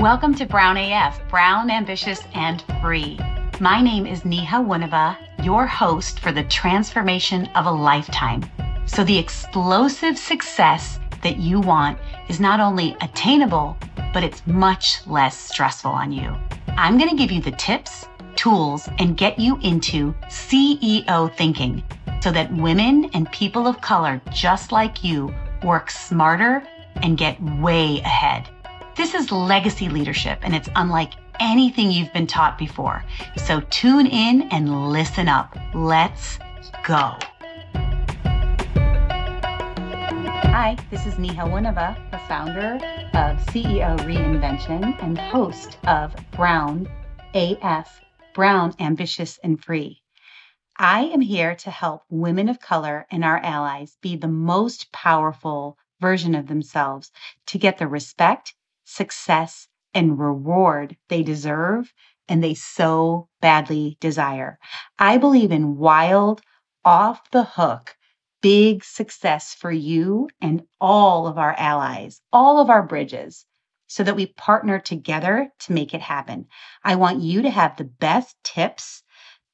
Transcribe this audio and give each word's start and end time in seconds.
Welcome 0.00 0.34
to 0.36 0.46
Brown 0.46 0.78
AF, 0.78 1.20
Brown, 1.28 1.70
Ambitious, 1.70 2.22
and 2.32 2.64
Free. 2.80 3.18
My 3.60 3.82
name 3.82 4.06
is 4.06 4.24
Neha 4.24 4.56
Wunava, 4.56 5.14
your 5.44 5.66
host 5.66 6.20
for 6.20 6.32
the 6.32 6.44
transformation 6.44 7.44
of 7.54 7.66
a 7.66 7.70
lifetime. 7.70 8.42
So 8.86 9.04
the 9.04 9.18
explosive 9.18 10.16
success 10.16 10.98
that 11.22 11.36
you 11.36 11.60
want 11.60 11.98
is 12.30 12.40
not 12.40 12.60
only 12.60 12.96
attainable, 13.02 13.76
but 14.14 14.24
it's 14.24 14.46
much 14.46 15.06
less 15.06 15.36
stressful 15.36 15.90
on 15.90 16.12
you. 16.12 16.34
I'm 16.68 16.96
going 16.96 17.10
to 17.10 17.16
give 17.16 17.30
you 17.30 17.42
the 17.42 17.50
tips, 17.50 18.08
tools, 18.36 18.88
and 18.98 19.18
get 19.18 19.38
you 19.38 19.58
into 19.60 20.14
CEO 20.28 21.36
thinking 21.36 21.84
so 22.22 22.32
that 22.32 22.50
women 22.54 23.10
and 23.12 23.30
people 23.32 23.66
of 23.66 23.82
color 23.82 24.18
just 24.32 24.72
like 24.72 25.04
you 25.04 25.34
work 25.62 25.90
smarter 25.90 26.66
and 27.02 27.18
get 27.18 27.38
way 27.60 28.00
ahead. 28.00 28.48
This 28.96 29.14
is 29.14 29.30
legacy 29.30 29.88
leadership 29.88 30.40
and 30.42 30.54
it's 30.54 30.68
unlike 30.74 31.12
anything 31.38 31.90
you've 31.90 32.12
been 32.12 32.26
taught 32.26 32.58
before. 32.58 33.04
So 33.36 33.60
tune 33.70 34.06
in 34.06 34.42
and 34.50 34.90
listen 34.90 35.28
up. 35.28 35.56
Let's 35.74 36.38
go. 36.84 37.14
Hi, 40.52 40.76
this 40.90 41.06
is 41.06 41.18
Neha 41.18 41.42
Wunava, 41.42 41.96
the 42.10 42.18
founder 42.28 42.74
of 43.14 43.38
CEO 43.46 43.96
Reinvention 44.00 45.00
and 45.02 45.16
host 45.16 45.78
of 45.86 46.14
Brown 46.32 46.88
AF, 47.34 48.00
Brown 48.34 48.74
Ambitious 48.80 49.38
and 49.44 49.62
Free. 49.62 50.02
I 50.76 51.02
am 51.04 51.20
here 51.20 51.54
to 51.54 51.70
help 51.70 52.02
women 52.10 52.48
of 52.48 52.58
color 52.58 53.06
and 53.10 53.24
our 53.24 53.38
allies 53.38 53.96
be 54.02 54.16
the 54.16 54.28
most 54.28 54.90
powerful 54.92 55.78
version 56.00 56.34
of 56.34 56.48
themselves 56.48 57.12
to 57.46 57.58
get 57.58 57.78
the 57.78 57.86
respect, 57.86 58.54
success, 58.90 59.68
and 59.94 60.18
reward 60.18 60.96
they 61.08 61.22
deserve 61.22 61.92
and 62.28 62.42
they 62.44 62.54
so 62.54 63.28
badly 63.40 63.96
desire. 64.00 64.58
I 64.98 65.18
believe 65.18 65.50
in 65.50 65.76
wild, 65.76 66.42
off 66.84 67.30
the 67.30 67.44
hook, 67.44 67.96
big 68.40 68.84
success 68.84 69.52
for 69.52 69.72
you 69.72 70.28
and 70.40 70.62
all 70.80 71.26
of 71.26 71.38
our 71.38 71.54
allies, 71.58 72.20
all 72.32 72.60
of 72.60 72.70
our 72.70 72.82
bridges, 72.82 73.44
so 73.88 74.04
that 74.04 74.16
we 74.16 74.26
partner 74.26 74.78
together 74.78 75.50
to 75.58 75.72
make 75.72 75.92
it 75.92 76.00
happen. 76.00 76.46
I 76.84 76.94
want 76.94 77.20
you 77.20 77.42
to 77.42 77.50
have 77.50 77.76
the 77.76 77.84
best 77.84 78.36
tips, 78.44 79.02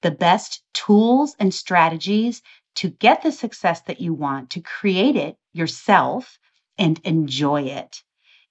the 0.03 0.11
best 0.11 0.63
tools 0.75 1.35
and 1.39 1.53
strategies 1.53 2.43
to 2.77 2.91
get 2.91 3.23
the 3.23 3.33
success 3.33 3.81
that 3.83 4.01
you 4.01 4.13
want, 4.13 4.51
to 4.51 4.61
create 4.61 5.17
it 5.17 5.37
yourself 5.55 6.39
and 6.77 7.01
enjoy 7.05 7.63
it. 7.63 8.03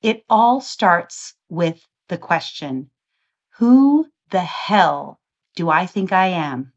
It 0.06 0.24
all 0.30 0.62
starts 0.62 1.34
with 1.50 1.88
the 2.10 2.20
question 2.20 2.92
Who 3.58 4.06
the 4.30 4.42
hell 4.44 5.20
do 5.56 5.72
I 5.72 5.88
think 5.88 6.12
I 6.12 6.28
am 6.28 6.74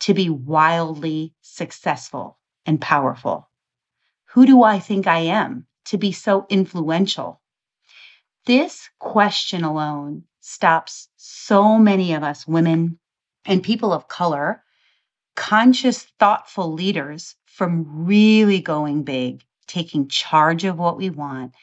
to 0.00 0.12
be 0.12 0.28
wildly 0.28 1.32
successful 1.40 2.38
and 2.66 2.78
powerful? 2.78 3.48
Who 4.34 4.44
do 4.44 4.62
I 4.62 4.78
think 4.78 5.06
I 5.06 5.20
am 5.20 5.66
to 5.86 5.96
be 5.96 6.12
so 6.12 6.44
influential? 6.50 7.40
This 8.44 8.90
question 8.98 9.64
alone 9.64 10.24
stops 10.40 11.08
so 11.16 11.78
many 11.78 12.12
of 12.12 12.22
us 12.22 12.46
women 12.46 12.98
and 13.46 13.62
people 13.62 13.90
of 13.90 14.06
color, 14.08 14.62
conscious, 15.34 16.02
thoughtful 16.18 16.74
leaders 16.74 17.36
from 17.46 18.04
really 18.04 18.60
going 18.60 19.02
big, 19.02 19.42
taking 19.66 20.08
charge 20.08 20.64
of 20.64 20.78
what 20.78 20.98
we 20.98 21.08
want, 21.08 21.54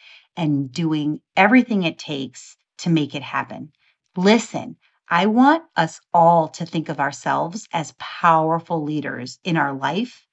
and 0.41 0.71
doing 0.71 1.21
everything 1.37 1.83
it 1.83 1.99
takes 1.99 2.57
to 2.75 2.89
make 2.89 3.13
it 3.13 3.21
happen. 3.21 3.71
Listen, 4.17 4.75
I 5.07 5.27
want 5.27 5.63
us 5.75 6.01
all 6.15 6.47
to 6.47 6.65
think 6.65 6.89
of 6.89 6.99
ourselves 6.99 7.67
as 7.71 7.93
powerful 7.99 8.83
leaders 8.83 9.37
in 9.43 9.55
our 9.55 9.71
life 9.71 10.25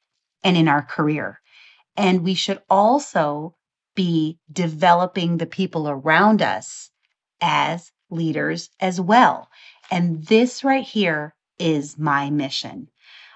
and 0.42 0.56
in 0.56 0.66
our 0.66 0.80
career. 0.80 1.42
And 1.94 2.24
we 2.24 2.32
should 2.32 2.62
also 2.70 3.54
be 3.94 4.38
developing 4.50 5.36
the 5.36 5.46
people 5.46 5.90
around 5.90 6.40
us 6.40 6.90
as 7.42 7.92
leaders 8.08 8.70
as 8.80 8.98
well. 8.98 9.50
And 9.90 10.24
this 10.24 10.64
right 10.64 10.84
here 10.84 11.34
is 11.58 11.98
my 11.98 12.30
mission. 12.30 12.88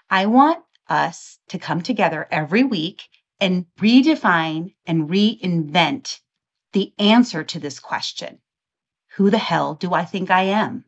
I 0.08 0.24
want 0.24 0.64
us 0.88 1.38
to 1.48 1.58
come 1.58 1.82
together 1.82 2.26
every 2.30 2.64
week 2.64 3.02
and 3.40 3.66
redefine 3.78 4.72
and 4.86 5.10
reinvent 5.10 6.20
the 6.72 6.92
answer 6.98 7.44
to 7.44 7.58
this 7.58 7.78
question 7.78 8.38
Who 9.16 9.30
the 9.30 9.38
hell 9.38 9.74
do 9.74 9.92
I 9.92 10.04
think 10.04 10.30
I 10.30 10.42
am? 10.42 10.84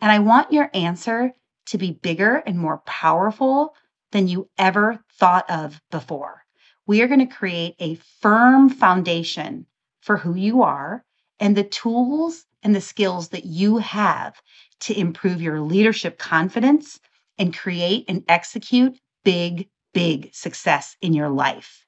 And 0.00 0.12
I 0.12 0.18
want 0.18 0.52
your 0.52 0.70
answer 0.74 1.32
to 1.66 1.78
be 1.78 1.92
bigger 1.92 2.36
and 2.46 2.58
more 2.58 2.78
powerful 2.78 3.74
than 4.12 4.28
you 4.28 4.48
ever 4.58 5.02
thought 5.18 5.48
of 5.50 5.80
before. 5.90 6.44
We 6.86 7.00
are 7.02 7.08
going 7.08 7.26
to 7.26 7.34
create 7.34 7.74
a 7.78 7.94
firm 8.20 8.68
foundation 8.68 9.66
for 10.00 10.18
who 10.18 10.34
you 10.34 10.62
are 10.62 11.04
and 11.40 11.56
the 11.56 11.64
tools 11.64 12.44
and 12.62 12.74
the 12.74 12.80
skills 12.80 13.28
that 13.30 13.44
you 13.44 13.78
have 13.78 14.40
to 14.80 14.98
improve 14.98 15.40
your 15.40 15.60
leadership 15.60 16.18
confidence 16.18 17.00
and 17.38 17.56
create 17.56 18.04
and 18.08 18.24
execute 18.28 18.98
big, 19.24 19.68
big 19.94 20.34
success 20.34 20.96
in 21.00 21.14
your 21.14 21.30
life. 21.30 21.83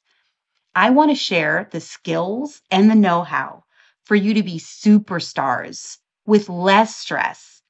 I 0.77 0.91
want 0.91 1.11
to 1.11 1.15
share 1.15 1.71
the 1.73 1.81
skills 1.81 2.61
and 2.71 2.91
the 2.91 2.95
know 2.95 3.23
how 3.23 3.65
for 4.05 4.15
you 4.15 4.35
to 4.35 4.43
be 4.43 4.59
superstars 4.59 5.97
with 6.27 6.51
less 6.51 6.95
stress, 6.95 7.63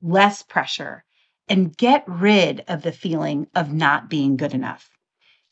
less 0.00 0.42
pressure, 0.42 1.04
and 1.46 1.76
get 1.76 2.04
rid 2.06 2.64
of 2.66 2.80
the 2.80 2.90
feeling 2.90 3.48
of 3.54 3.74
not 3.74 4.08
being 4.08 4.38
good 4.38 4.54
enough. 4.54 4.88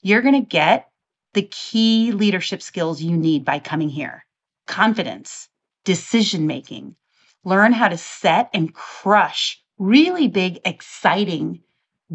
You're 0.00 0.22
going 0.22 0.40
to 0.40 0.48
get 0.48 0.88
the 1.34 1.42
key 1.42 2.12
leadership 2.12 2.62
skills 2.62 3.02
you 3.02 3.14
need 3.14 3.44
by 3.44 3.58
coming 3.58 3.90
here. 3.90 4.24
Confidence, 4.66 5.50
decision 5.84 6.46
making, 6.46 6.96
learn 7.44 7.74
how 7.74 7.88
to 7.88 7.98
set 7.98 8.48
and 8.54 8.72
crush 8.72 9.62
really 9.76 10.28
big, 10.28 10.60
exciting 10.64 11.60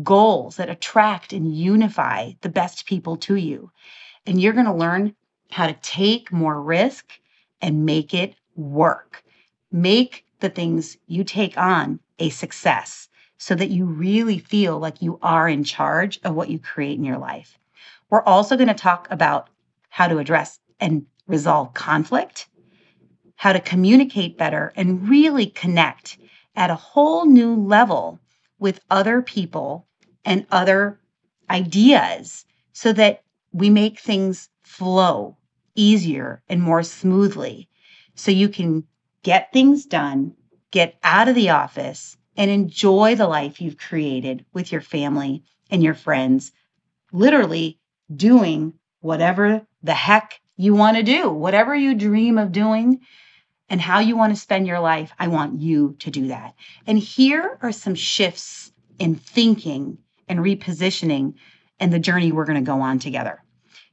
goals 0.01 0.55
that 0.55 0.71
attract 0.71 1.33
and 1.33 1.55
unify 1.55 2.31
the 2.41 2.49
best 2.49 2.87
people 2.87 3.15
to 3.17 3.35
you 3.35 3.69
and 4.27 4.41
you're 4.41 4.53
going 4.53 4.65
to 4.65 4.73
learn 4.73 5.15
how 5.49 5.67
to 5.67 5.73
take 5.81 6.31
more 6.31 6.61
risk 6.61 7.19
and 7.61 7.85
make 7.85 8.13
it 8.13 8.35
work. 8.55 9.23
Make 9.71 10.25
the 10.39 10.49
things 10.49 10.97
you 11.07 11.23
take 11.23 11.57
on 11.57 11.99
a 12.19 12.29
success 12.29 13.07
so 13.37 13.55
that 13.55 13.69
you 13.69 13.85
really 13.85 14.39
feel 14.39 14.79
like 14.79 15.01
you 15.01 15.17
are 15.21 15.47
in 15.47 15.63
charge 15.63 16.19
of 16.23 16.35
what 16.35 16.49
you 16.49 16.59
create 16.59 16.97
in 16.97 17.03
your 17.03 17.17
life. 17.17 17.57
We're 18.09 18.23
also 18.23 18.55
going 18.55 18.67
to 18.67 18.73
talk 18.73 19.07
about 19.09 19.49
how 19.89 20.07
to 20.07 20.17
address 20.17 20.59
and 20.79 21.05
resolve 21.27 21.73
conflict, 21.73 22.47
how 23.35 23.53
to 23.53 23.59
communicate 23.59 24.37
better 24.37 24.73
and 24.75 25.07
really 25.07 25.47
connect 25.47 26.17
at 26.55 26.69
a 26.69 26.75
whole 26.75 27.25
new 27.25 27.55
level 27.55 28.19
with 28.59 28.79
other 28.89 29.21
people 29.21 29.87
and 30.25 30.45
other 30.51 30.99
ideas 31.49 32.45
so 32.73 32.91
that 32.93 33.23
we 33.57 33.71
make 33.71 33.99
things 33.99 34.49
flow 34.63 35.35
easier 35.73 36.43
and 36.47 36.61
more 36.61 36.83
smoothly 36.83 37.67
so 38.13 38.29
you 38.29 38.49
can 38.49 38.83
get 39.23 39.51
things 39.51 39.85
done, 39.85 40.35
get 40.69 40.95
out 41.03 41.27
of 41.27 41.33
the 41.33 41.49
office, 41.49 42.17
and 42.35 42.51
enjoy 42.51 43.15
the 43.15 43.27
life 43.27 43.59
you've 43.59 43.79
created 43.79 44.45
with 44.53 44.71
your 44.71 44.81
family 44.81 45.43
and 45.71 45.81
your 45.81 45.95
friends, 45.95 46.51
literally 47.11 47.79
doing 48.15 48.73
whatever 48.99 49.65
the 49.81 49.93
heck 49.93 50.39
you 50.55 50.75
want 50.75 50.95
to 50.97 51.03
do, 51.03 51.27
whatever 51.27 51.75
you 51.75 51.95
dream 51.95 52.37
of 52.37 52.51
doing 52.51 52.99
and 53.69 53.81
how 53.81 53.99
you 53.99 54.15
want 54.15 54.35
to 54.35 54.39
spend 54.39 54.67
your 54.67 54.79
life. 54.79 55.11
I 55.17 55.29
want 55.29 55.59
you 55.59 55.95
to 55.99 56.11
do 56.11 56.27
that. 56.27 56.53
And 56.85 56.99
here 56.99 57.57
are 57.63 57.71
some 57.71 57.95
shifts 57.95 58.71
in 58.99 59.15
thinking 59.15 59.97
and 60.27 60.39
repositioning 60.39 61.33
and 61.79 61.91
the 61.91 61.99
journey 61.99 62.31
we're 62.31 62.45
going 62.45 62.63
to 62.63 62.71
go 62.71 62.81
on 62.81 62.99
together. 62.99 63.41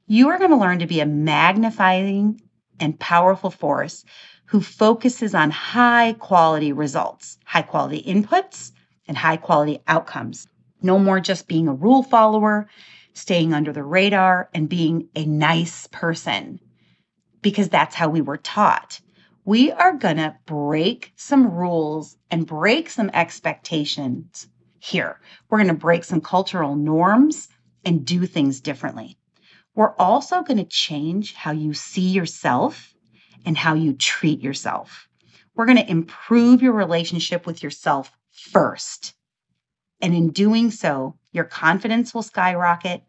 You 0.07 0.29
are 0.29 0.39
going 0.39 0.51
to 0.51 0.57
learn 0.57 0.81
to 0.81 0.87
be 0.87 1.01
a 1.01 1.07
magnifying 1.07 2.43
and 2.79 3.01
powerful 3.01 3.51
force 3.51 4.05
who 4.45 4.61
focuses 4.61 5.35
on 5.35 5.51
high 5.51 6.13
quality 6.19 6.73
results, 6.73 7.39
high 7.47 7.63
quality 7.63 8.03
inputs, 8.03 8.73
and 9.09 9.17
high 9.17 9.39
quality 9.39 9.79
outcomes. 9.87 10.47
No 10.83 10.99
more 10.99 11.21
just 11.21 11.49
being 11.49 11.69
a 11.69 11.73
rule 11.73 12.03
follower, 12.03 12.69
staying 13.15 13.55
under 13.55 13.73
the 13.73 13.83
radar, 13.83 14.51
and 14.53 14.69
being 14.69 15.09
a 15.17 15.25
nice 15.25 15.87
person, 15.87 16.61
because 17.41 17.71
that's 17.71 17.95
how 17.95 18.11
we 18.11 18.21
were 18.21 18.37
taught. 18.37 19.01
We 19.47 19.73
are 19.73 19.95
going 19.95 20.19
to 20.19 20.37
break 20.45 21.15
some 21.17 21.51
rules 21.51 22.19
and 22.31 22.47
break 22.47 22.91
some 22.91 23.09
expectations 23.15 24.49
here. 24.81 25.19
We're 25.49 25.59
going 25.59 25.69
to 25.69 25.75
break 25.75 26.05
some 26.05 26.21
cultural 26.21 26.77
norms 26.77 27.49
and 27.87 28.05
do 28.05 28.27
things 28.27 28.61
differently. 28.61 29.17
We're 29.75 29.95
also 29.97 30.43
going 30.43 30.59
to 30.59 30.65
change 30.65 31.35
how 31.35 31.51
you 31.53 31.75
see 31.75 32.09
yourself 32.09 32.95
and 33.45 33.57
how 33.57 33.75
you 33.75 33.93
treat 33.95 34.41
yourself. 34.41 35.09
We're 35.55 35.67
going 35.67 35.79
to 35.79 35.91
improve 35.91 36.63
your 36.63 36.73
relationship 36.73 37.47
with 37.47 37.63
yourself 37.63 38.11
first. 38.31 39.15
And 40.01 40.15
in 40.15 40.31
doing 40.31 40.71
so, 40.71 41.17
your 41.33 41.45
confidence 41.45 42.15
will 42.15 42.23
skyrocket, 42.23 43.03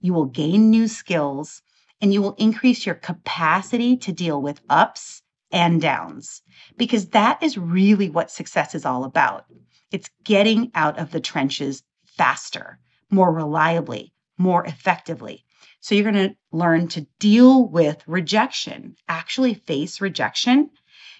you 0.00 0.12
will 0.12 0.26
gain 0.26 0.70
new 0.70 0.88
skills, 0.88 1.62
and 2.00 2.12
you 2.12 2.22
will 2.22 2.34
increase 2.34 2.86
your 2.86 2.94
capacity 2.94 3.96
to 3.98 4.12
deal 4.12 4.40
with 4.40 4.60
ups 4.68 5.22
and 5.50 5.80
downs 5.80 6.42
because 6.76 7.08
that 7.08 7.42
is 7.42 7.58
really 7.58 8.10
what 8.10 8.30
success 8.30 8.74
is 8.74 8.84
all 8.84 9.04
about. 9.04 9.46
It's 9.90 10.10
getting 10.24 10.70
out 10.74 10.98
of 10.98 11.10
the 11.10 11.20
trenches 11.20 11.82
faster, 12.04 12.78
more 13.10 13.32
reliably, 13.32 14.12
more 14.36 14.64
effectively. 14.64 15.44
So 15.80 15.94
you're 15.94 16.10
going 16.10 16.30
to 16.30 16.36
learn 16.50 16.88
to 16.88 17.06
deal 17.18 17.68
with 17.68 18.02
rejection, 18.06 18.96
actually 19.08 19.54
face 19.54 20.00
rejection. 20.00 20.70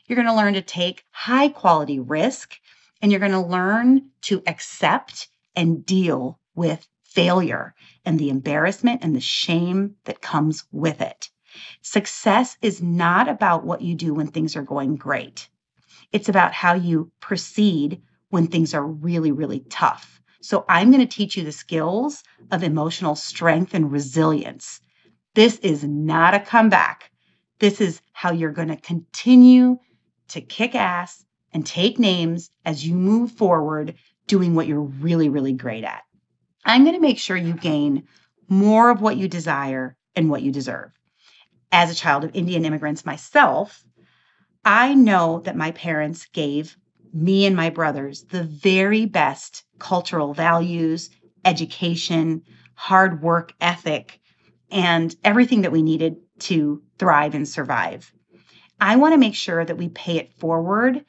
You're 0.07 0.17
going 0.17 0.27
to 0.27 0.35
learn 0.35 0.55
to 0.55 0.63
take 0.63 1.05
high 1.11 1.49
quality 1.49 2.01
risk 2.01 2.57
and 3.01 3.13
you're 3.13 3.21
going 3.21 3.33
to 3.33 3.41
learn 3.41 4.11
to 4.23 4.43
accept 4.47 5.29
and 5.55 5.87
deal 5.87 6.41
with 6.55 6.89
failure 7.05 7.75
and 8.05 8.19
the 8.19 8.31
embarrassment 8.31 9.05
and 9.05 9.15
the 9.15 9.21
shame 9.21 9.95
that 10.05 10.21
comes 10.21 10.65
with 10.73 11.01
it. 11.01 11.31
Success 11.83 12.57
is 12.61 12.83
not 12.83 13.29
about 13.29 13.65
what 13.65 13.83
you 13.83 13.95
do 13.95 14.15
when 14.15 14.27
things 14.29 14.57
are 14.57 14.63
going 14.63 14.97
great. 14.97 15.49
It's 16.13 16.29
about 16.29 16.53
how 16.53 16.75
you 16.75 17.11
proceed 17.21 18.03
when 18.31 18.47
things 18.47 18.75
are 18.75 18.87
really, 18.87 19.33
really 19.33 19.61
tough. 19.61 20.18
So 20.41 20.65
I'm 20.69 20.91
going 20.91 21.07
to 21.07 21.17
teach 21.17 21.37
you 21.37 21.45
the 21.45 21.53
skills 21.53 22.23
of 22.51 22.63
emotional 22.63 23.15
strength 23.17 23.75
and 23.75 23.91
resilience. 23.91 24.81
This 25.35 25.59
is 25.59 25.85
not 25.85 26.35
a 26.35 26.41
comeback. 26.41 27.11
This 27.59 27.81
is 27.81 28.01
how 28.13 28.33
you're 28.33 28.53
going 28.53 28.69
to 28.69 28.77
continue 28.77 29.79
to 30.29 30.41
kick 30.41 30.75
ass 30.75 31.25
and 31.53 31.67
take 31.67 31.99
names 31.99 32.51
as 32.65 32.87
you 32.87 32.95
move 32.95 33.33
forward 33.33 33.95
doing 34.27 34.55
what 34.55 34.67
you're 34.67 34.81
really, 34.81 35.29
really 35.29 35.53
great 35.53 35.85
at. 35.85 36.03
I'm 36.65 36.85
going 36.85 36.95
to 36.95 37.01
make 37.01 37.19
sure 37.19 37.37
you 37.37 37.55
gain 37.55 38.07
more 38.49 38.91
of 38.91 39.01
what 39.01 39.17
you 39.17 39.29
desire 39.29 39.97
and 40.15 40.31
what 40.31 40.43
you 40.43 40.53
deserve. 40.53 40.93
As 41.73 41.91
a 41.91 41.95
child 41.95 42.25
of 42.25 42.35
Indian 42.35 42.65
immigrants 42.65 43.07
myself, 43.07 43.85
I 44.65 44.95
know 44.95 45.41
that 45.45 45.57
my 45.57 45.71
parents 45.73 46.27
gave 46.33 46.77
me 47.13 47.47
and 47.47 47.57
my 47.57 47.71
brothers 47.71 48.25
the 48.25 48.45
very 48.45 49.07
best 49.07 49.65
cultural 49.79 50.35
values, 50.35 51.11
education, 51.45 52.43
hard 52.75 53.23
work 53.23 53.53
ethic, 53.61 54.21
and 54.71 55.15
everything 55.25 55.63
that 55.63 55.73
we 55.73 55.83
needed 55.83 56.17
to 56.39 56.83
thrive 56.99 57.35
and 57.35 57.49
survive. 57.49 58.13
I 58.81 58.97
want 58.97 59.15
to 59.15 59.19
make 59.19 59.35
sure 59.35 59.65
that 59.65 59.79
we 59.79 59.89
pay 59.89 60.17
it 60.19 60.33
forward 60.39 61.05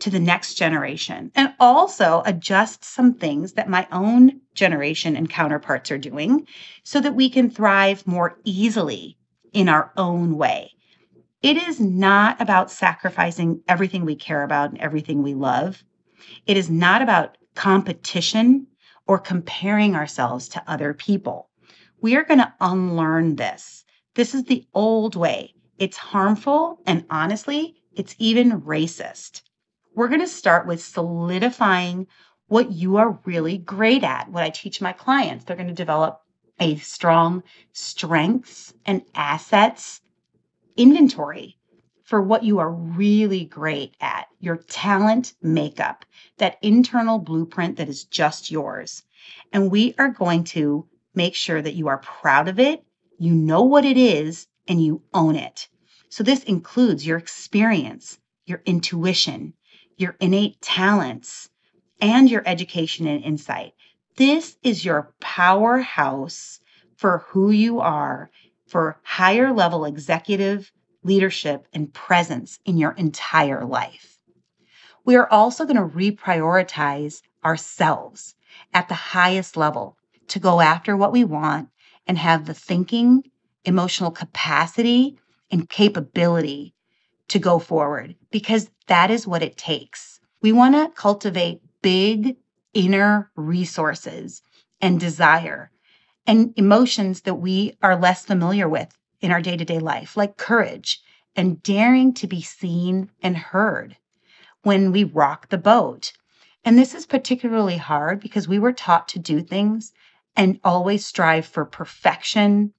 to 0.00 0.10
the 0.10 0.20
next 0.20 0.54
generation 0.54 1.32
and 1.34 1.54
also 1.58 2.22
adjust 2.26 2.84
some 2.84 3.14
things 3.14 3.54
that 3.54 3.68
my 3.68 3.86
own 3.90 4.40
generation 4.54 5.16
and 5.16 5.30
counterparts 5.30 5.90
are 5.90 5.98
doing 5.98 6.46
so 6.82 7.00
that 7.00 7.14
we 7.14 7.30
can 7.30 7.50
thrive 7.50 8.06
more 8.06 8.38
easily 8.44 9.16
in 9.52 9.68
our 9.68 9.92
own 9.96 10.36
way. 10.36 10.70
It 11.42 11.58
is 11.58 11.78
not 11.78 12.40
about 12.40 12.70
sacrificing 12.70 13.62
everything 13.68 14.04
we 14.06 14.16
care 14.16 14.42
about 14.42 14.70
and 14.70 14.80
everything 14.80 15.22
we 15.22 15.34
love. 15.34 15.84
It 16.46 16.56
is 16.56 16.70
not 16.70 17.02
about 17.02 17.36
competition 17.54 18.66
or 19.06 19.18
comparing 19.18 19.94
ourselves 19.94 20.48
to 20.48 20.64
other 20.66 20.94
people. 20.94 21.50
We 22.00 22.16
are 22.16 22.24
going 22.24 22.40
to 22.40 22.54
unlearn 22.60 23.36
this. 23.36 23.84
This 24.14 24.34
is 24.34 24.44
the 24.44 24.66
old 24.72 25.14
way. 25.14 25.54
It's 25.78 25.98
harmful 25.98 26.80
and 26.86 27.04
honestly, 27.10 27.76
it's 27.92 28.16
even 28.18 28.62
racist. 28.62 29.42
We're 29.94 30.08
going 30.08 30.20
to 30.20 30.26
start 30.26 30.66
with 30.66 30.82
solidifying 30.82 32.06
what 32.48 32.72
you 32.72 32.96
are 32.96 33.20
really 33.24 33.58
great 33.58 34.04
at. 34.04 34.30
What 34.30 34.42
I 34.42 34.50
teach 34.50 34.80
my 34.80 34.92
clients, 34.92 35.44
they're 35.44 35.56
going 35.56 35.68
to 35.68 35.74
develop 35.74 36.20
a 36.58 36.76
strong 36.76 37.42
strengths 37.72 38.72
and 38.86 39.02
assets 39.14 40.00
inventory 40.76 41.56
for 42.04 42.22
what 42.22 42.44
you 42.44 42.58
are 42.58 42.70
really 42.70 43.44
great 43.44 43.96
at, 44.00 44.28
your 44.38 44.56
talent 44.56 45.34
makeup, 45.42 46.04
that 46.38 46.58
internal 46.62 47.18
blueprint 47.18 47.76
that 47.76 47.88
is 47.88 48.04
just 48.04 48.50
yours. 48.50 49.02
And 49.52 49.70
we 49.70 49.94
are 49.98 50.10
going 50.10 50.44
to 50.44 50.86
make 51.14 51.34
sure 51.34 51.60
that 51.60 51.74
you 51.74 51.88
are 51.88 51.98
proud 51.98 52.46
of 52.46 52.60
it, 52.60 52.84
you 53.18 53.34
know 53.34 53.62
what 53.62 53.84
it 53.84 53.96
is, 53.96 54.46
and 54.68 54.82
you 54.84 55.02
own 55.14 55.34
it. 55.34 55.68
So 56.08 56.22
this 56.22 56.44
includes 56.44 57.06
your 57.06 57.18
experience, 57.18 58.18
your 58.44 58.62
intuition, 58.66 59.54
your 59.96 60.16
innate 60.20 60.60
talents, 60.60 61.48
and 62.00 62.30
your 62.30 62.42
education 62.46 63.06
and 63.06 63.24
insight. 63.24 63.72
This 64.16 64.56
is 64.62 64.84
your 64.84 65.14
powerhouse 65.20 66.60
for 66.96 67.24
who 67.28 67.50
you 67.50 67.80
are 67.80 68.30
for 68.66 68.98
higher 69.02 69.52
level 69.52 69.84
executive 69.84 70.72
leadership 71.02 71.66
and 71.72 71.92
presence 71.92 72.58
in 72.64 72.76
your 72.76 72.92
entire 72.92 73.64
life. 73.64 74.18
We 75.04 75.14
are 75.14 75.30
also 75.30 75.64
going 75.64 75.76
to 75.76 75.96
reprioritize 75.96 77.22
ourselves 77.44 78.34
at 78.74 78.88
the 78.88 78.94
highest 78.94 79.56
level 79.56 79.96
to 80.28 80.40
go 80.40 80.60
after 80.60 80.96
what 80.96 81.12
we 81.12 81.24
want 81.24 81.68
and 82.06 82.18
have 82.18 82.46
the 82.46 82.54
thinking, 82.54 83.22
emotional 83.64 84.10
capacity, 84.10 85.16
and 85.50 85.68
capability 85.68 86.74
to 87.28 87.38
go 87.38 87.58
forward 87.58 88.16
because 88.30 88.68
that 88.88 89.10
is 89.10 89.26
what 89.26 89.42
it 89.42 89.56
takes. 89.56 90.20
We 90.42 90.52
want 90.52 90.74
to 90.74 90.92
cultivate 91.00 91.60
big 91.82 92.36
inner 92.74 93.30
resources 93.36 94.42
and 94.80 94.98
desire 95.00 95.70
and 96.26 96.52
emotions 96.56 97.22
that 97.22 97.34
we 97.34 97.76
are 97.82 97.96
less 97.96 98.24
familiar 98.24 98.68
with 98.68 98.96
in 99.20 99.30
our 99.30 99.40
day 99.40 99.56
to 99.56 99.64
day 99.64 99.78
life, 99.78 100.16
like 100.16 100.36
courage 100.36 101.00
and 101.34 101.62
daring 101.62 102.14
to 102.14 102.26
be 102.26 102.40
seen 102.40 103.10
and 103.22 103.36
heard 103.36 103.96
when 104.62 104.90
we 104.90 105.04
rock 105.04 105.48
the 105.48 105.58
boat. 105.58 106.12
And 106.64 106.76
this 106.78 106.94
is 106.94 107.06
particularly 107.06 107.76
hard 107.76 108.20
because 108.20 108.48
we 108.48 108.58
were 108.58 108.72
taught 108.72 109.06
to 109.08 109.18
do 109.18 109.40
things 109.40 109.92
and 110.34 110.58
always 110.64 111.06
strive 111.06 111.46
for 111.46 111.64
perfection. 111.64 112.72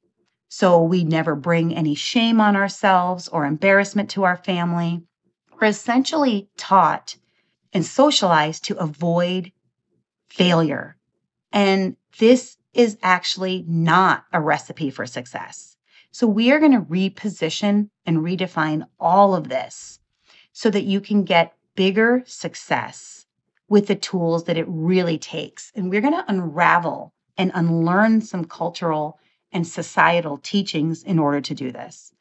So 0.49 0.81
we 0.81 1.03
never 1.03 1.35
bring 1.35 1.73
any 1.73 1.95
shame 1.95 2.41
on 2.41 2.55
ourselves 2.55 3.27
or 3.27 3.45
embarrassment 3.45 4.09
to 4.11 4.23
our 4.23 4.37
family. 4.37 5.01
We're 5.59 5.67
essentially 5.67 6.49
taught 6.57 7.15
and 7.73 7.85
socialized 7.85 8.65
to 8.65 8.77
avoid 8.77 9.51
failure. 10.29 10.97
And 11.51 11.95
this 12.19 12.57
is 12.77 12.97
actually 13.01 13.65
not 13.67 14.23
a 14.31 14.39
recipe 14.39 14.91
for 14.91 15.05
success. 15.07 15.75
So 16.11 16.27
we 16.27 16.51
are 16.51 16.59
going 16.59 16.71
to 16.71 16.81
reposition 16.81 17.89
and 18.05 18.19
redefine 18.19 18.87
all 18.99 19.35
of 19.35 19.49
this 19.49 19.99
so 20.53 20.69
that 20.69 20.85
you 20.85 21.01
can 21.01 21.23
get 21.23 21.53
bigger 21.75 22.23
success 22.25 23.25
with 23.67 23.87
the 23.87 23.95
tools 23.95 24.45
that 24.45 24.57
it 24.57 24.65
really 24.67 25.17
takes. 25.17 25.71
And 25.75 25.89
we're 25.89 26.01
going 26.01 26.13
to 26.13 26.25
unravel 26.27 27.13
and 27.35 27.51
unlearn 27.53 28.21
some 28.21 28.45
cultural 28.45 29.19
and 29.51 29.67
societal 29.67 30.37
teachings 30.37 31.03
in 31.03 31.19
order 31.19 31.41
to 31.41 31.55
do 31.55 31.71
this. 31.71 32.13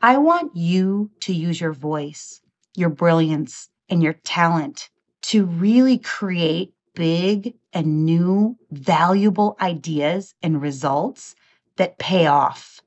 I 0.00 0.18
want 0.18 0.56
you 0.56 1.10
to 1.20 1.32
use 1.32 1.60
your 1.60 1.72
voice, 1.72 2.40
your 2.74 2.90
brilliance, 2.90 3.68
and 3.88 4.02
your 4.02 4.14
talent 4.14 4.90
to 5.22 5.46
really 5.46 5.98
create 5.98 6.74
big 6.94 7.54
and 7.72 8.04
new, 8.04 8.56
valuable 8.70 9.56
ideas 9.60 10.34
and 10.42 10.60
results 10.60 11.34
that 11.76 11.98
pay 11.98 12.26
off. 12.26 12.80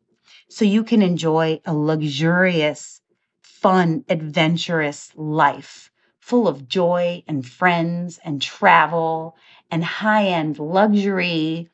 So 0.48 0.66
you 0.66 0.84
can 0.84 1.02
enjoy 1.02 1.62
a 1.66 1.74
luxurious, 1.74 3.02
fun, 3.42 4.06
adventurous 4.10 5.12
life 5.16 5.90
full 6.26 6.48
of 6.48 6.68
joy 6.68 7.24
and 7.28 7.46
friends 7.46 8.20
and 8.26 8.42
travel 8.42 9.36
and 9.70 9.86
high 9.86 10.26
end 10.26 10.58
luxury 10.58 11.70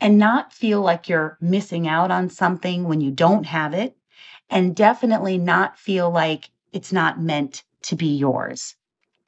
and 0.00 0.16
not 0.16 0.52
feel 0.52 0.80
like 0.80 1.08
you're 1.08 1.36
missing 1.40 1.88
out 1.88 2.12
on 2.12 2.28
something 2.28 2.84
when 2.84 3.00
you 3.00 3.10
don't 3.10 3.46
have 3.46 3.74
it. 3.74 3.96
And 4.48 4.76
definitely 4.76 5.38
not 5.38 5.76
feel 5.76 6.08
like 6.08 6.50
it's 6.72 6.92
not 6.92 7.20
meant 7.20 7.64
to 7.82 7.96
be 7.96 8.16
yours. 8.16 8.76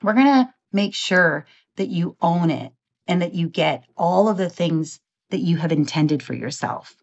We're 0.01 0.13
going 0.13 0.27
to 0.27 0.55
make 0.73 0.95
sure 0.95 1.45
that 1.79 1.89
you 1.89 2.17
own 2.21 2.51
it 2.51 2.73
and 3.07 3.23
that 3.23 3.35
you 3.35 3.49
get 3.49 3.85
all 3.97 4.29
of 4.29 4.37
the 4.37 4.51
things 4.51 5.01
that 5.31 5.41
you 5.41 5.57
have 5.57 5.73
intended 5.73 6.23
for 6.23 6.35
yourself. 6.35 6.95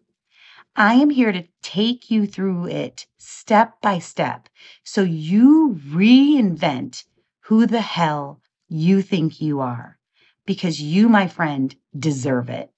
I 0.76 0.94
am 0.94 1.10
here 1.10 1.32
to 1.32 1.48
take 1.62 2.10
you 2.10 2.26
through 2.26 2.66
it 2.66 3.06
step 3.16 3.80
by 3.80 3.98
step 3.98 4.48
so 4.84 5.02
you 5.02 5.80
reinvent 5.88 7.04
who 7.40 7.66
the 7.66 7.80
hell 7.80 8.40
you 8.68 9.02
think 9.02 9.40
you 9.40 9.60
are. 9.60 9.98
Because 10.44 10.80
you, 10.80 11.08
my 11.08 11.26
friend, 11.26 11.74
deserve 11.98 12.50
it. 12.50 12.70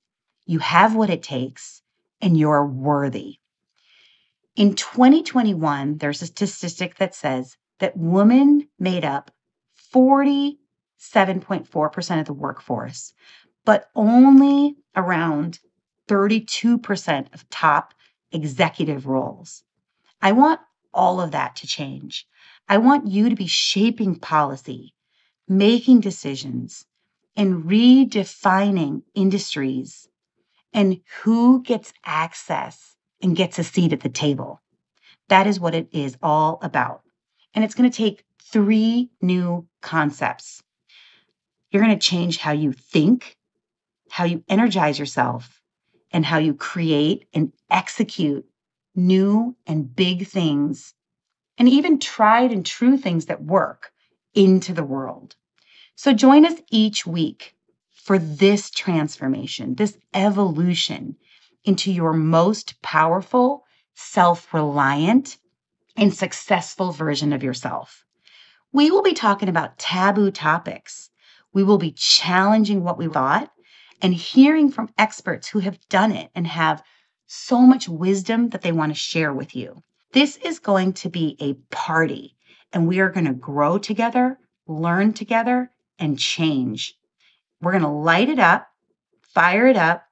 You 0.46 0.60
have 0.60 0.94
what 0.94 1.10
it 1.10 1.22
takes 1.22 1.82
and 2.20 2.38
you're 2.38 2.64
worthy. 2.64 3.38
In 4.56 4.74
2021, 4.74 5.98
there's 5.98 6.22
a 6.22 6.26
statistic 6.26 6.96
that 6.96 7.14
says 7.14 7.56
that 7.78 7.96
women 7.96 8.68
made 8.78 9.04
up 9.04 9.30
47.4% 11.00 12.20
of 12.20 12.26
the 12.26 12.32
workforce, 12.32 13.12
but 13.64 13.88
only 13.94 14.76
around 14.96 15.60
32% 16.08 17.34
of 17.34 17.48
top 17.50 17.94
executive 18.32 19.06
roles. 19.06 19.62
I 20.20 20.32
want 20.32 20.60
all 20.92 21.20
of 21.20 21.30
that 21.32 21.56
to 21.56 21.66
change. 21.66 22.26
I 22.68 22.78
want 22.78 23.06
you 23.06 23.28
to 23.28 23.36
be 23.36 23.46
shaping 23.46 24.16
policy, 24.16 24.94
making 25.46 26.00
decisions, 26.00 26.84
and 27.36 27.64
redefining 27.64 29.02
industries 29.14 30.08
and 30.72 31.00
who 31.22 31.62
gets 31.62 31.92
access 32.04 32.96
and 33.22 33.36
gets 33.36 33.58
a 33.58 33.64
seat 33.64 33.92
at 33.92 34.00
the 34.00 34.08
table. 34.08 34.60
That 35.28 35.46
is 35.46 35.60
what 35.60 35.74
it 35.74 35.88
is 35.92 36.16
all 36.22 36.58
about. 36.62 37.02
And 37.54 37.64
it's 37.64 37.74
going 37.74 37.90
to 37.90 37.96
take 37.96 38.24
three 38.42 39.10
new 39.20 39.66
concepts. 39.82 40.62
You're 41.70 41.82
going 41.82 41.98
to 41.98 42.06
change 42.06 42.38
how 42.38 42.52
you 42.52 42.72
think, 42.72 43.36
how 44.10 44.24
you 44.24 44.42
energize 44.48 44.98
yourself, 44.98 45.60
and 46.10 46.24
how 46.24 46.38
you 46.38 46.54
create 46.54 47.28
and 47.34 47.52
execute 47.70 48.46
new 48.94 49.56
and 49.66 49.94
big 49.94 50.26
things, 50.26 50.94
and 51.58 51.68
even 51.68 51.98
tried 51.98 52.52
and 52.52 52.64
true 52.64 52.96
things 52.96 53.26
that 53.26 53.42
work 53.42 53.92
into 54.34 54.72
the 54.72 54.84
world. 54.84 55.36
So 55.94 56.12
join 56.12 56.46
us 56.46 56.54
each 56.70 57.06
week 57.06 57.54
for 57.90 58.18
this 58.18 58.70
transformation, 58.70 59.74
this 59.74 59.98
evolution 60.14 61.16
into 61.64 61.92
your 61.92 62.12
most 62.12 62.80
powerful, 62.80 63.64
self 63.94 64.54
reliant, 64.54 65.36
and 65.96 66.14
successful 66.14 66.92
version 66.92 67.32
of 67.32 67.42
yourself. 67.42 68.04
We 68.72 68.90
will 68.90 69.02
be 69.02 69.12
talking 69.12 69.48
about 69.48 69.78
taboo 69.78 70.30
topics. 70.30 71.10
We 71.58 71.64
will 71.64 71.78
be 71.78 71.90
challenging 71.90 72.84
what 72.84 72.98
we 72.98 73.08
thought 73.08 73.50
and 74.00 74.14
hearing 74.14 74.70
from 74.70 74.94
experts 74.96 75.48
who 75.48 75.58
have 75.58 75.88
done 75.88 76.12
it 76.12 76.30
and 76.32 76.46
have 76.46 76.84
so 77.26 77.62
much 77.62 77.88
wisdom 77.88 78.50
that 78.50 78.62
they 78.62 78.70
want 78.70 78.92
to 78.92 78.94
share 78.94 79.34
with 79.34 79.56
you. 79.56 79.82
This 80.12 80.36
is 80.36 80.60
going 80.60 80.92
to 80.92 81.10
be 81.10 81.36
a 81.40 81.54
party, 81.74 82.36
and 82.72 82.86
we 82.86 83.00
are 83.00 83.10
going 83.10 83.26
to 83.26 83.32
grow 83.32 83.76
together, 83.76 84.38
learn 84.68 85.14
together, 85.14 85.72
and 85.98 86.16
change. 86.16 86.94
We're 87.60 87.72
going 87.72 87.82
to 87.82 87.88
light 87.88 88.28
it 88.28 88.38
up, 88.38 88.68
fire 89.20 89.66
it 89.66 89.76
up, 89.76 90.04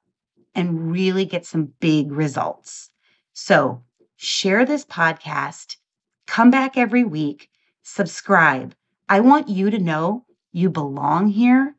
and 0.52 0.90
really 0.90 1.24
get 1.24 1.46
some 1.46 1.74
big 1.78 2.10
results. 2.10 2.90
So, 3.34 3.84
share 4.16 4.64
this 4.64 4.84
podcast, 4.84 5.76
come 6.26 6.50
back 6.50 6.76
every 6.76 7.04
week, 7.04 7.50
subscribe. 7.84 8.74
I 9.08 9.20
want 9.20 9.48
you 9.48 9.70
to 9.70 9.78
know 9.78 10.25
you 10.56 10.70
belong 10.70 11.28
here. 11.28 11.75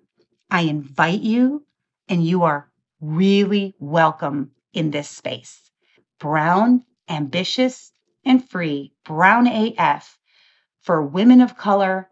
I 0.51 0.61
invite 0.61 1.21
you 1.21 1.65
and 2.07 2.23
you 2.23 2.43
are 2.43 2.69
really 3.01 3.73
welcome 3.79 4.51
in 4.71 4.91
this 4.91 5.09
space. 5.09 5.71
Brown, 6.19 6.83
ambitious, 7.09 7.91
and 8.23 8.47
free, 8.47 8.93
Brown 9.03 9.47
AF 9.47 10.19
for 10.79 11.01
women 11.01 11.41
of 11.41 11.57
color, 11.57 12.07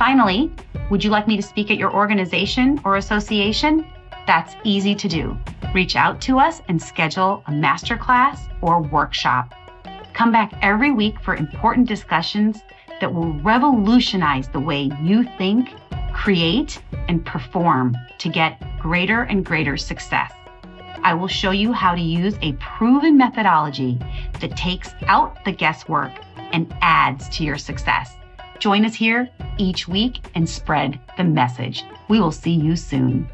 Finally, 0.00 0.52
would 0.90 1.04
you 1.04 1.10
like 1.10 1.28
me 1.28 1.36
to 1.36 1.42
speak 1.42 1.70
at 1.70 1.78
your 1.78 1.94
organization 1.94 2.80
or 2.84 2.96
association? 2.96 3.86
That's 4.30 4.54
easy 4.62 4.94
to 4.94 5.08
do. 5.08 5.36
Reach 5.74 5.96
out 5.96 6.20
to 6.20 6.38
us 6.38 6.62
and 6.68 6.80
schedule 6.80 7.42
a 7.48 7.50
masterclass 7.50 8.38
or 8.62 8.80
workshop. 8.80 9.52
Come 10.12 10.30
back 10.30 10.52
every 10.62 10.92
week 10.92 11.20
for 11.20 11.34
important 11.34 11.88
discussions 11.88 12.62
that 13.00 13.12
will 13.12 13.32
revolutionize 13.40 14.46
the 14.46 14.60
way 14.60 14.88
you 15.02 15.24
think, 15.36 15.70
create, 16.12 16.80
and 17.08 17.26
perform 17.26 17.96
to 18.18 18.28
get 18.28 18.62
greater 18.78 19.22
and 19.22 19.44
greater 19.44 19.76
success. 19.76 20.32
I 21.02 21.12
will 21.12 21.26
show 21.26 21.50
you 21.50 21.72
how 21.72 21.96
to 21.96 22.00
use 22.00 22.36
a 22.40 22.52
proven 22.52 23.18
methodology 23.18 23.98
that 24.38 24.56
takes 24.56 24.90
out 25.08 25.44
the 25.44 25.50
guesswork 25.50 26.12
and 26.52 26.72
adds 26.82 27.28
to 27.30 27.42
your 27.42 27.58
success. 27.58 28.14
Join 28.60 28.84
us 28.84 28.94
here 28.94 29.28
each 29.58 29.88
week 29.88 30.20
and 30.36 30.48
spread 30.48 31.00
the 31.16 31.24
message. 31.24 31.82
We 32.08 32.20
will 32.20 32.30
see 32.30 32.52
you 32.52 32.76
soon. 32.76 33.28